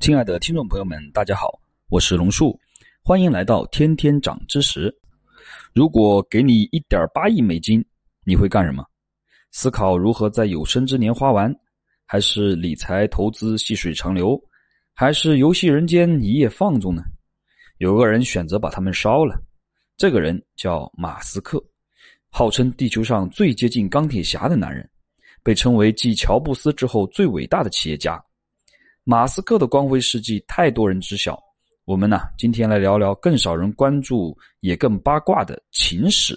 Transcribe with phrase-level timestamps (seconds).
[0.00, 2.58] 亲爱的听众朋友们，大家好，我是龙树，
[3.04, 4.90] 欢迎来到天天涨知识。
[5.74, 7.84] 如果给你一点八亿美金，
[8.24, 8.82] 你会干什么？
[9.50, 11.54] 思考如何在有生之年花完，
[12.06, 14.42] 还是理财投资细水长流，
[14.94, 17.02] 还是游戏人间一夜放纵呢？
[17.76, 19.38] 有个人选择把他们烧了，
[19.98, 21.62] 这个人叫马斯克，
[22.30, 24.88] 号称地球上最接近钢铁侠的男人，
[25.42, 28.18] 被称为继乔布斯之后最伟大的企业家。
[29.04, 31.42] 马斯克的光辉事迹太多人知晓，
[31.86, 36.36] 我们呢今天来聊聊更少人关注也更八卦的秦史。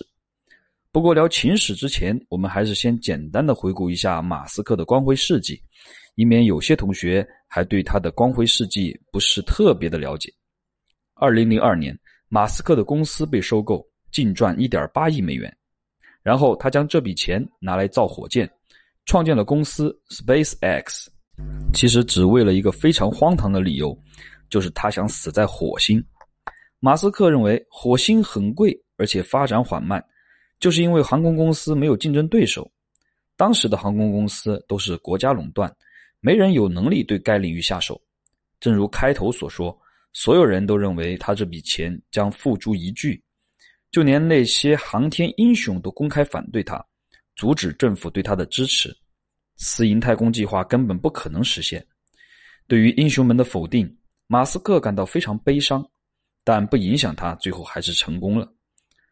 [0.89, 5.62] 不过聊秦史之前，我们还是先简单的回顾一下马斯克的光辉事迹，
[6.16, 10.31] 以免有些同学还对他的光辉事迹不是特别的了解。
[11.16, 11.98] 二零零二年，
[12.30, 15.53] 马斯克的公司被收购，净赚一点八亿美元，
[16.22, 18.50] 然后他将这笔钱拿来造火箭，
[19.05, 21.08] 创建了公司 SpaceX。
[21.73, 23.98] 其实只为了一个非常荒唐的理由，
[24.50, 26.04] 就是他想死在火星。
[26.80, 30.03] 马斯克认为火星很贵，而且发展缓慢，
[30.59, 32.70] 就是因为航空公司没有竞争对手。
[33.36, 35.73] 当时的航空公司都是国家垄断，
[36.20, 38.00] 没人有能力对该领域下手。
[38.59, 39.75] 正如开头所说，
[40.14, 43.20] 所有人都认为他这笔钱将付诸一炬，
[43.92, 46.86] 就连那些航天英雄都公开反对他，
[47.36, 48.95] 阻止政府对他的支持。
[49.58, 51.86] 私营太空计划根本不可能实现。
[52.68, 55.86] 对于英雄们的否定，马斯克感到非常悲伤，
[56.44, 58.52] 但不影响他最后还是成功了。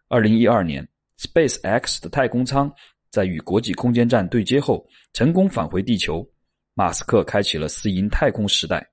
[0.08, 2.74] 二零一二年，Space X 的太空舱
[3.10, 6.28] 在与国际空间站对接后，成功返回地球。
[6.74, 8.86] 马斯克开启了私营太空时代。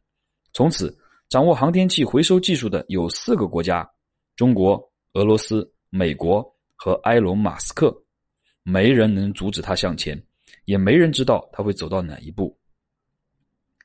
[0.52, 0.96] 从此，
[1.28, 3.88] 掌握航天器回收技术的有四个国家：
[4.34, 4.80] 中国、
[5.14, 7.96] 俄罗斯、美国和埃隆·马斯克。
[8.64, 10.20] 没人能阻止他向前。
[10.68, 12.54] 也没人知道他会走到哪一步。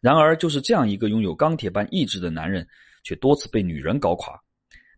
[0.01, 2.67] 然而，就是这样一个拥有钢铁般意志的男人，
[3.05, 4.37] 却多次被女人搞垮。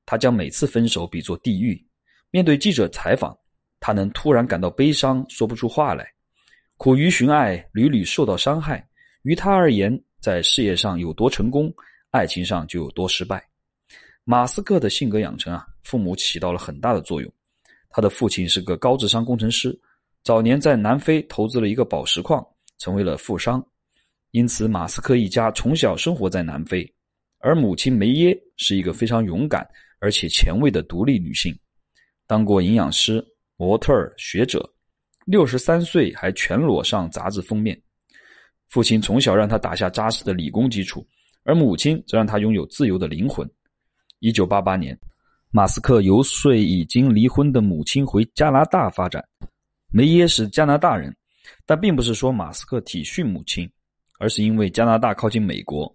[0.03, 1.79] 他将每次分手比作地狱。
[2.31, 3.37] 面对记者采访，
[3.79, 6.11] 他能突然感到悲伤，说不出话来。
[6.77, 8.83] 苦于寻爱，屡屡受到伤害。
[9.21, 11.71] 于他而言，在事业上有多成功，
[12.09, 13.47] 爱情上就有多失败。
[14.23, 17.31] 马斯克的性格养成啊，父母起到了很大的作用。
[17.91, 19.79] 他的父亲是个高智商工程师。
[20.25, 22.43] 早年在南非投资了一个宝石矿，
[22.79, 23.63] 成为了富商，
[24.31, 26.83] 因此马斯克一家从小生活在南非。
[27.37, 29.63] 而母亲梅耶是一个非常勇敢
[29.99, 31.55] 而且前卫的独立女性，
[32.25, 33.23] 当过营养师、
[33.55, 34.67] 模特儿、学者，
[35.25, 37.79] 六十三岁还全裸上杂志封面。
[38.67, 41.05] 父亲从小让他打下扎实的理工基础，
[41.43, 43.47] 而母亲则让他拥有自由的灵魂。
[44.21, 44.99] 一九八八年，
[45.51, 49.23] 马斯克游说已经离婚的母亲回加拿大发展。
[49.95, 51.15] 梅耶是加拿大人，
[51.65, 53.71] 但并不是说马斯克体恤母亲，
[54.19, 55.89] 而是因为加拿大靠近美国，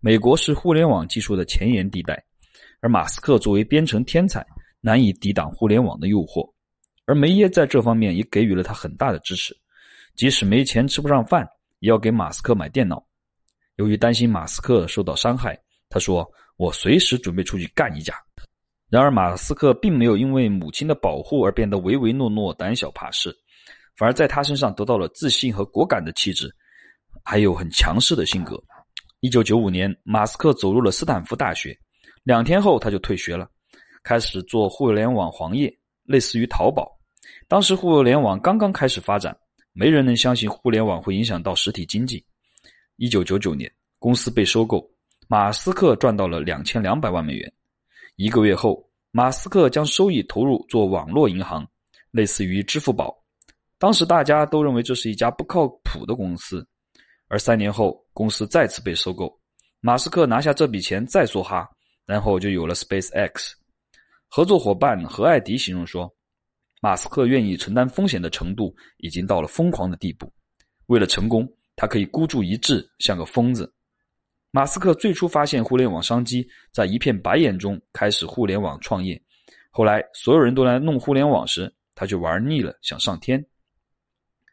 [0.00, 2.24] 美国是互联网技术的前沿地带，
[2.80, 4.42] 而马斯克作为编程天才，
[4.80, 6.50] 难以抵挡互联网的诱惑，
[7.04, 9.54] 而梅耶在这方面也给予了他很大的支持，
[10.14, 11.46] 即使没钱吃不上饭，
[11.80, 13.06] 也要给马斯克买电脑。
[13.76, 15.54] 由于担心马斯克受到伤害，
[15.90, 16.26] 他说
[16.56, 18.14] ：“我随时准备出去干一架。”
[18.94, 23.36] 然而，马斯克并没有因为母亲的保护而变得唯唯诺诺、胆小怕事，
[23.96, 26.48] 反而在他身上得到了自信和果敢的气质，
[27.24, 28.56] 还有很强势的性格。
[29.18, 31.76] 一九九五年，马斯克走入了斯坦福大学，
[32.22, 33.48] 两天后他就退学了，
[34.04, 36.88] 开始做互联网黄页，类似于淘宝。
[37.48, 39.36] 当时互联网刚刚开始发展，
[39.72, 42.24] 没人能相信互联网会影响到实体经济。
[42.94, 43.68] 一九九九年，
[43.98, 44.88] 公司被收购，
[45.26, 47.52] 马斯克赚到了两千两百万美元。
[48.16, 51.66] 一个月后，马斯克将收益投入做网络银行，
[52.12, 53.12] 类似于支付宝。
[53.76, 56.64] 当时大家都认为这是一家不靠谱的公司。
[57.26, 59.36] 而三年后，公司再次被收购，
[59.80, 61.68] 马斯克拿下这笔钱再梭哈，
[62.06, 63.56] 然后就有了 Space X。
[64.28, 66.08] 合作伙伴何艾迪形容说
[66.80, 70.32] ：“马斯克愿意承担风险的程度已经到了疯狂的地步。
[70.86, 73.73] 为了成功，他可以孤注一掷，像个疯子。”
[74.54, 79.20] 马斯克最初发现互联网商机，在一片白眼中开始互联网创业。
[79.68, 83.44] 后来所有人都来弄互联网时，他却玩腻了，想上天。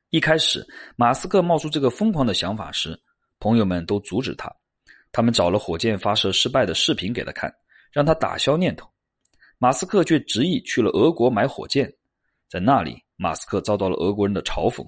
[0.09, 2.99] 一开始，马斯克冒出这个疯狂的想法时，
[3.39, 4.51] 朋友们都阻止他。
[5.11, 7.53] 他们找了火箭发射失败的视频给他看，
[7.91, 8.89] 让他打消念头。
[9.59, 11.87] 马斯克却执意去了俄国买火箭，
[12.49, 14.83] 在那里，马斯克遭到了俄国人的嘲讽。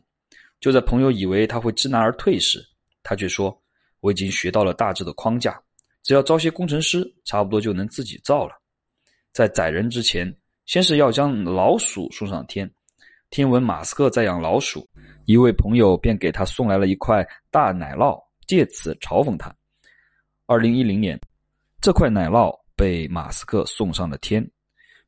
[0.60, 2.68] 就在朋友以为他会知难而退时，
[3.04, 3.63] 他却说。
[4.04, 5.58] 我已经学到了大致的框架，
[6.04, 8.54] 只要招些工程师，差不多就能自己造了。
[9.32, 10.30] 在载人之前，
[10.66, 12.70] 先是要将老鼠送上天。
[13.30, 14.86] 听闻马斯克在养老鼠，
[15.24, 19.56] 一位朋友便给他送来了一块大奶酪，借此嘲讽他。
[20.48, 21.18] 二零一零年，
[21.80, 24.46] 这块奶酪被马斯克送上了天。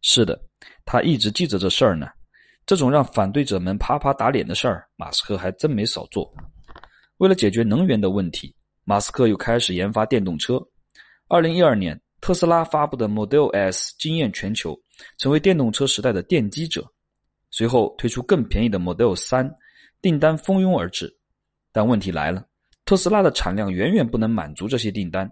[0.04, 0.42] 是的，
[0.86, 2.08] 他一直记着这事儿呢。
[2.66, 6.34] 这种让反对者们啪啪打脸的事儿，马斯克还真没少做。
[7.18, 8.56] 为了解决能源的问题，
[8.88, 10.62] 马斯克又开始研发电动车。
[11.28, 14.80] 二零一二年，特斯拉发布的 Model S 惊艳全球，
[15.18, 16.86] 成为电动车时代的奠基者。
[17.50, 19.52] 随后推出更便宜的 Model 三，
[20.04, 21.12] 订单蜂拥而至。
[21.72, 22.46] 但问题来了，
[22.86, 25.28] 特斯拉的产量远远不能满足这些订单。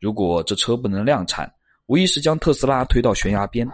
[0.00, 1.48] 如果这车不能量产，
[1.86, 3.64] 无疑是将特斯拉推到悬崖边。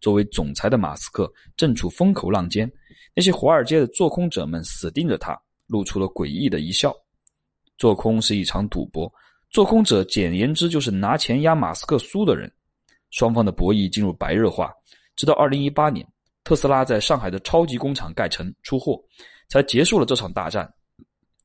[0.00, 2.70] 作为总裁的马斯克正处风口浪尖，
[3.16, 5.36] 那些华尔街的做空者们死盯着他，
[5.66, 6.94] 露出了诡异的一笑。
[7.80, 9.10] 做空是一场赌博，
[9.48, 12.52] 做空者简言之就是拿钱压马斯克输的人。
[13.10, 14.70] 双方的博弈进入白热化，
[15.16, 16.06] 直到二零一八年，
[16.44, 19.02] 特斯拉在上海的超级工厂盖成出货，
[19.48, 20.70] 才结束了这场大战。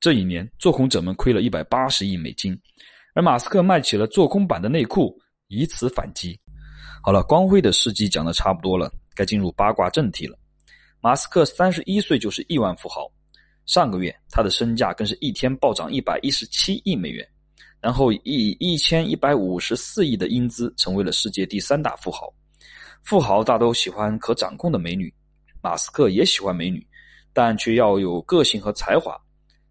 [0.02, 2.54] 这一年，做空者们亏了一百八十亿美金，
[3.14, 5.18] 而马斯克卖起了做空版的内裤，
[5.48, 6.38] 以此反击。
[7.02, 10.38] 好了，光辉的事迹讲的差不多了，该进入八卦正题了。
[11.00, 13.10] 马斯克三十一岁就是亿万富豪，
[13.66, 17.28] 上个月他的身价更是一天暴涨一百一十七亿美元，
[17.82, 22.32] 然后以一千一百五十四亿的英姿成为了世界第三大富豪。
[23.04, 25.14] 富豪大都喜欢可掌控的美女，
[25.62, 26.86] 马斯克也喜欢美女，
[27.34, 29.16] 但却要有个性和才华。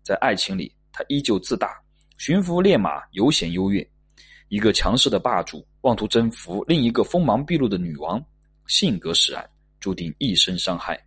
[0.03, 1.81] 在爱情里，他依旧自大，
[2.19, 3.85] 驯服烈马，悠闲优越。
[4.49, 8.25] 一个强势的霸主，妄图征服另一个锋芒毕露的女王，
[8.67, 9.49] 性格使然，
[9.81, 11.04] 注定一生伤害。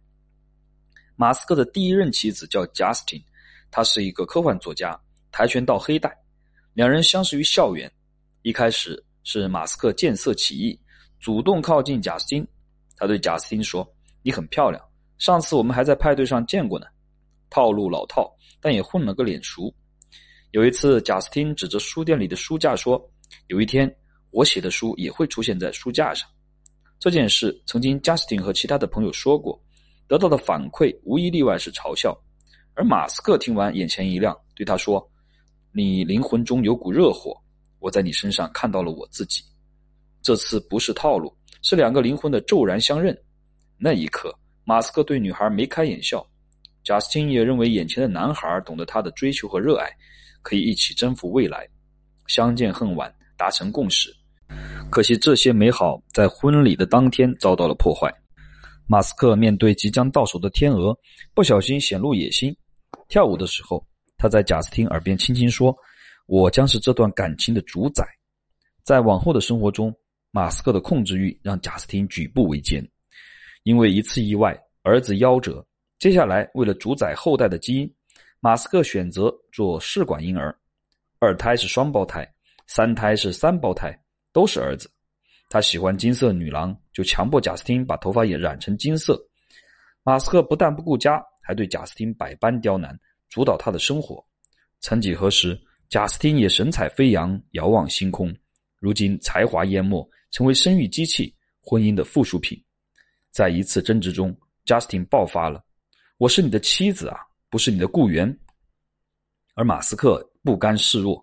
[1.19, 3.24] 马斯克的第一任妻子叫 Justin，
[3.72, 4.98] 她是一个科幻作家，
[5.31, 6.16] 跆拳道黑带。
[6.74, 7.92] 两人相识于校园，
[8.44, 10.80] 一开始是马斯克见色起意，
[11.19, 12.48] 主动靠近贾斯汀。
[12.96, 13.88] 他对贾斯汀说
[14.22, 14.80] ：“你很漂亮，
[15.18, 16.86] 上次我们还在派对上见过呢。”
[17.50, 18.31] 套路老套，
[18.62, 19.74] 但也混了个脸熟。
[20.52, 23.04] 有一次，贾斯汀指着书店里的书架说。
[23.48, 23.94] 有一天，
[24.30, 26.30] 我写的书也会出现在书架上。
[27.00, 29.60] 这件事曾经贾斯汀和其他的朋友说过，
[30.07, 32.18] 得到的反馈无一例外是嘲笑。
[32.74, 35.06] 而马斯克听完，眼前一亮，对他说
[35.74, 37.36] ：“你灵魂中有股热火，
[37.80, 39.44] 我在你身上看到了我自己。
[40.21, 43.18] 这次不是套路，是两个灵魂的骤然相认。”
[43.80, 44.33] 那一刻，
[44.63, 46.25] 马斯克对女孩眉开眼笑
[46.83, 49.89] 贾斯汀也认为眼前的男孩懂得他的追求和热爱，
[50.42, 51.68] 可以一起征服未来。
[52.27, 54.13] 相见恨晚，达成共识。
[54.89, 58.13] 可惜这些美好在婚礼的当天遭到了破坏。
[58.89, 60.98] 马斯克面对即将到手的天鹅，
[61.34, 62.56] 不小心显露野心。
[63.10, 63.86] 跳舞的时候，
[64.18, 65.75] 他在贾斯汀耳边轻轻说
[66.25, 68.07] ：“我将是这段感情的主宰。”
[68.84, 69.94] 在往后的生活中，
[70.31, 72.86] 马斯克的控制欲让贾斯汀举步维艰。
[73.63, 75.66] 因为一次意外，儿子夭折。
[76.00, 77.94] 接下来，为了主宰后代的基因，
[78.39, 80.57] 马斯克选择做试管婴儿。
[81.19, 82.25] 二胎是双胞胎，
[82.68, 83.94] 三胎是三胞胎，
[84.31, 84.89] 都是儿子。
[85.50, 89.20] 他喜欢金色女郎，就强迫贾斯汀把头发也染成金色。
[90.04, 92.98] 马斯克不但不顾家，还对贾斯汀百般刁难，
[93.30, 94.24] 主导他的生活。
[94.80, 95.60] 曾几何时，
[95.90, 98.36] 贾斯汀也神采飞扬，遥望星空。
[98.80, 102.62] 如今才华淹没，成为生育机器，婚姻的附属品。
[103.32, 105.64] 在一次争执中，贾斯汀爆发了
[106.18, 108.38] ：“我是你的妻子啊，不是你的雇员。”
[109.56, 110.24] 而马斯克。
[110.44, 111.22] 不甘示弱，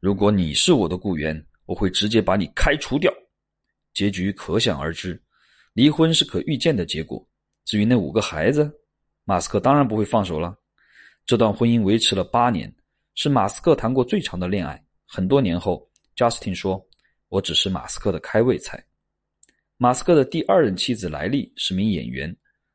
[0.00, 3.12] 如果你是我的雇员，我会直接把你开除掉。
[3.94, 5.20] 结局可想而知，
[5.72, 7.26] 离婚是可预见的结果。
[7.64, 8.70] 至于那五个孩子，
[9.24, 10.56] 马斯克当然不会放手了。
[11.24, 12.74] 这段婚姻维持了八年，
[13.14, 14.82] 是马斯克谈过最长的恋爱。
[15.06, 16.84] 很多年后，Justin 说
[17.28, 18.84] ：“我只是马斯克的开胃菜。”
[19.76, 22.34] 马斯克的第二任妻子莱利是名演员，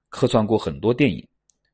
[0.09, 1.27] 客串过很多电影。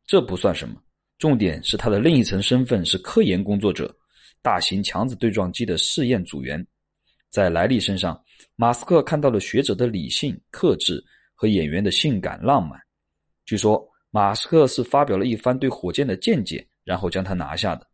[0.05, 0.81] 这不算什么，
[1.17, 3.95] 重点是他的另一层身份是科研工作者。
[4.41, 6.65] 大型强子对撞机的试验组员，
[7.33, 8.23] 在莱利身上，
[8.55, 12.79] 马斯克看到了学者的理性、克制和演员的性感浪漫。
[13.43, 17.87] 据说，马斯克是发表了一番对火箭的见解，然后将他拿下的。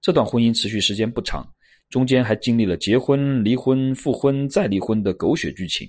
[0.00, 1.46] 这段婚姻持续时间不长，
[1.90, 5.86] 中间还经历了结婚、离婚、复婚再离婚的狗血剧情。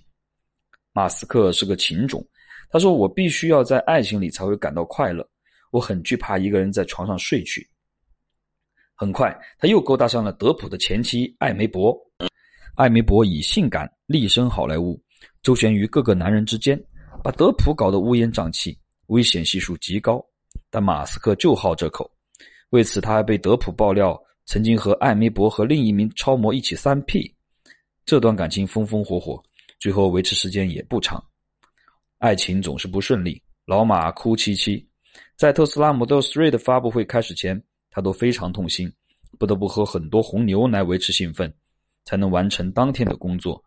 [0.91, 2.21] 马斯克是个情种，
[2.69, 5.25] 他说：“我必须要在爱情里才会感到快乐，
[5.71, 7.65] 我很惧怕一个人在床上睡去。”
[8.95, 11.97] 很快，他又勾搭上了德普的前妻艾梅伯。
[12.75, 14.99] 艾梅伯以性感立身好莱坞，
[15.43, 16.81] 周旋于各个男人之间，
[17.23, 20.23] 把德普搞得乌烟瘴气，危险系数极高。
[20.69, 22.09] 但马斯克就好这口，
[22.69, 27.33] 为此他还被德普爆料曾经和艾梅伯和另一名超模一起三 P。
[28.05, 29.41] 这段感情风风火火，
[29.79, 31.23] 最后维持时间也不长。
[32.19, 34.83] 爱情总是不顺利，老马哭凄凄。
[35.35, 37.61] 在特斯拉 Model 3的发布会开始前。
[37.93, 38.89] 他都非常痛心，
[39.37, 41.53] 不得不喝很多红牛来维持兴奋。
[42.05, 43.63] 才能完成当天的工作。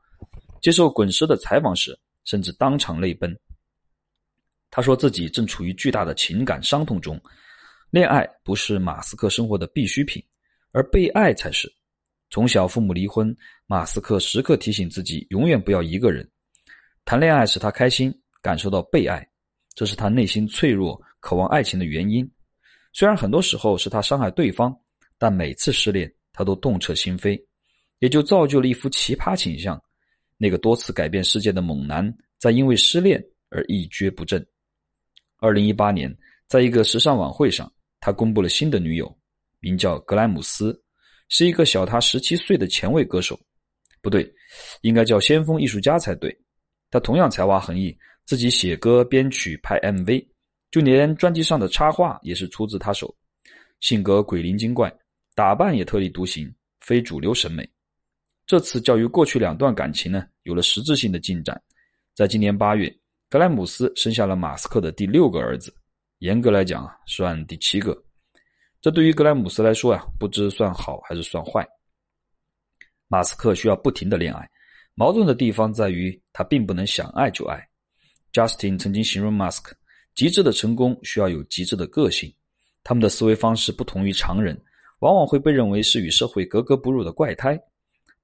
[0.60, 3.38] 接受滚石的采访时，甚至当场泪奔。
[4.70, 7.20] 他说自己正处于巨大的情感伤痛中，
[7.90, 10.22] 恋爱不是马斯克生活的必需品，
[10.72, 11.72] 而被爱才是。
[12.30, 13.36] 从小父母离婚，
[13.66, 16.28] 马斯克时刻提醒自己永远不要一个人。
[17.04, 18.12] 谈恋爱使他开心，
[18.42, 19.24] 感受到被爱，
[19.74, 22.28] 这是他内心脆弱、渴望爱情的原因。
[22.92, 24.74] 虽然很多时候是他伤害对方，
[25.18, 27.40] 但每次失恋他都痛彻心扉，
[27.98, 29.80] 也就造就了一副奇葩形象。
[30.36, 34.44] 那个多次改变世界的猛男，在因为失恋而一蹶不振。
[35.38, 36.14] 二零一八年，
[36.48, 39.16] 在一个时尚晚会上，他公布了新的女友，
[39.60, 40.78] 名叫格莱姆斯，
[41.28, 43.38] 是一个小他十七岁的前卫歌手，
[44.02, 44.30] 不对，
[44.82, 46.36] 应该叫先锋艺术家才对。
[46.90, 50.26] 他同样才华横溢，自己写歌、编曲、拍 MV，
[50.70, 53.14] 就连专辑上的插画也是出自他手。
[53.80, 54.92] 性格鬼灵精怪，
[55.34, 57.68] 打扮也特立独行，非主流审美。
[58.46, 61.60] 这次较于过去两段感情呢，有了实质性的进展。
[62.14, 62.94] 在今年八月。
[63.30, 65.74] 格莱姆斯生下了马斯克的第六个儿子，
[66.18, 68.00] 严格来讲啊，算第七个。
[68.80, 71.66] 这对于格莱姆斯来说呀，不知算好还是算坏。
[73.08, 74.48] 马斯克需要不停的恋爱，
[74.94, 77.60] 矛盾的地方在于他并不能想爱就爱。
[78.32, 79.74] Justin 曾经形容马斯克，
[80.14, 82.32] 极致的成功需要有极致的个性。
[82.84, 84.56] 他们的思维方式不同于常人，
[85.00, 87.60] 往往会被认为是与社会格格不入的怪胎，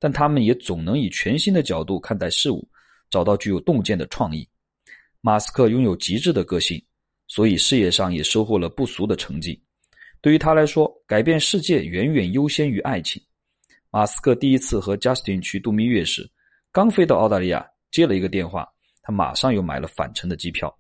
[0.00, 2.66] 但他们也总能以全新的角度看待事物，
[3.10, 4.48] 找到具有洞见的创意。
[5.20, 6.82] 马斯克拥有极致的个性，
[7.28, 9.62] 所以事业上也收获了不俗的成绩。
[10.22, 13.22] 对于他来说，改变世界远远优先于爱情。
[13.90, 16.28] 马斯克第一次和 Justin 去度蜜月时，
[16.72, 18.66] 刚飞到澳大利亚，接了一个电话，
[19.02, 20.74] 他马上又买了返程的机票。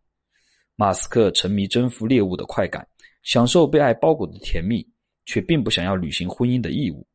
[0.76, 2.86] 马斯克沉迷征服猎物的快感，
[3.22, 4.86] 享受被爱包裹的甜蜜，
[5.26, 7.06] 却并不想要履行婚姻的义务。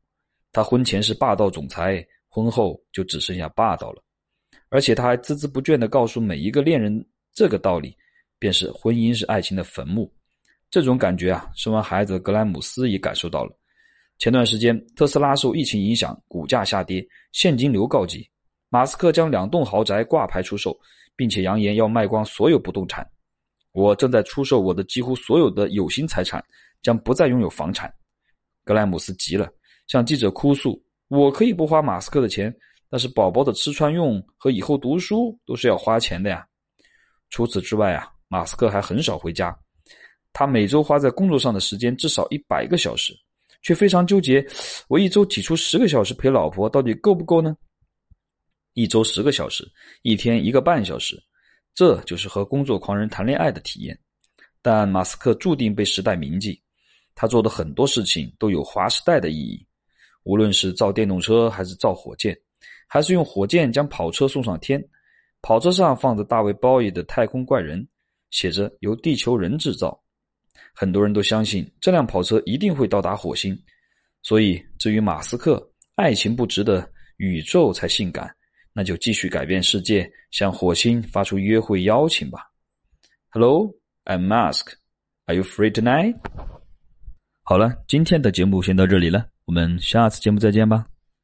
[0.55, 4.01] 他婚前是霸道总裁，婚后就只剩下霸道了，
[4.69, 7.05] 而且他还孜孜不倦地告诉每一个恋人。
[7.33, 7.93] 这个道理，
[8.39, 10.09] 便是婚姻是爱情的坟墓。
[10.71, 13.53] 这种感觉啊，生完孩子格莱姆斯也感受到了。
[14.17, 18.25] 前段时间，特斯拉受疫情影响，股价下跌，现金流告急。
[18.69, 20.73] 马斯克将两栋豪宅挂牌出售，
[21.17, 23.05] 并且扬言要卖光所有不动产。
[23.73, 26.41] 我正在出售我的几乎所有的有形财产，
[26.81, 27.93] 将不再拥有房产。
[28.63, 29.51] 格莱姆斯急了，
[29.87, 32.55] 向记者哭诉：“我可以不花马斯克的钱，
[32.89, 36.45] 但是宝宝的吃穿用和以后读书都是要花钱的呀。”
[37.29, 39.57] 除此之外啊，马斯克还很少回家。
[40.31, 43.13] 他每周花在工作上的时间至少一百个小时，
[43.61, 44.45] 却非常纠结：
[44.87, 47.55] 我一周挤出十个小时陪老婆，到底够不够呢？
[48.73, 49.65] 一周十个小时，
[50.01, 51.21] 一天一个半小时，
[51.73, 53.97] 这就是和工作狂人谈恋爱的体验。
[54.61, 56.61] 但马斯克注定被时代铭记，
[57.15, 59.65] 他做的很多事情都有划时代的意义。
[60.25, 62.37] 无论是造电动车，还是造火箭，
[62.87, 64.83] 还是用火箭将跑车送上天。
[65.41, 67.79] 跑车上放着大卫鲍伊的《太空怪人》，
[68.31, 69.97] 写着由地球人制造。
[70.73, 73.57] 很多人都相信这辆跑车一定会到达火星。
[74.23, 78.35] 所以，至于马斯克，爱情不值得，宇宙才性感，
[78.73, 82.39] 那就继续改变世界，向火星发出约会邀请吧。
[83.29, 84.73] Hello，I'm Mask.
[85.27, 86.15] Are you free tonight？
[87.43, 90.87] 好了，今天的节目先到这里了，我们下次节目再见吧。